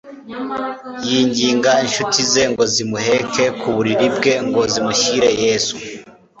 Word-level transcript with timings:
Yinginga 1.07 1.71
inshuti 1.85 2.19
ze 2.31 2.43
ngo 2.51 2.63
zimuheke 2.73 3.43
ku 3.59 3.67
buriri 3.75 4.07
bwe 4.15 4.33
ngo 4.47 4.61
zimushyire 4.73 5.29
Yesu, 5.43 5.75